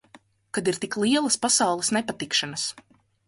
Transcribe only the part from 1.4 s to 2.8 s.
pasaules nepatikšanas.